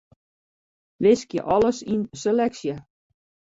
Wiskje 1.03 1.39
alles 1.55 1.77
yn 1.93 2.01
seleksje. 2.21 2.75